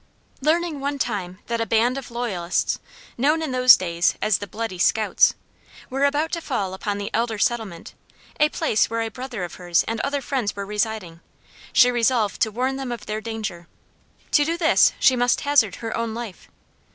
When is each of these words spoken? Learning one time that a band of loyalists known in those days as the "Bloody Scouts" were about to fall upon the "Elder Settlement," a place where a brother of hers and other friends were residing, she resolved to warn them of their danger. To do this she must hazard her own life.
Learning 0.41 0.79
one 0.79 0.97
time 0.97 1.37
that 1.45 1.61
a 1.61 1.65
band 1.67 1.95
of 1.95 2.09
loyalists 2.09 2.79
known 3.19 3.43
in 3.43 3.51
those 3.51 3.77
days 3.77 4.15
as 4.19 4.39
the 4.39 4.47
"Bloody 4.47 4.79
Scouts" 4.79 5.35
were 5.91 6.05
about 6.05 6.31
to 6.31 6.41
fall 6.41 6.73
upon 6.73 6.97
the 6.97 7.11
"Elder 7.13 7.37
Settlement," 7.37 7.93
a 8.39 8.49
place 8.49 8.89
where 8.89 9.01
a 9.01 9.09
brother 9.09 9.43
of 9.43 9.53
hers 9.61 9.83
and 9.87 9.99
other 10.01 10.23
friends 10.23 10.55
were 10.55 10.65
residing, 10.65 11.19
she 11.71 11.91
resolved 11.91 12.41
to 12.41 12.49
warn 12.49 12.77
them 12.77 12.91
of 12.91 13.05
their 13.05 13.21
danger. 13.21 13.67
To 14.31 14.43
do 14.43 14.57
this 14.57 14.91
she 14.99 15.15
must 15.15 15.41
hazard 15.41 15.75
her 15.75 15.95
own 15.95 16.15
life. 16.15 16.49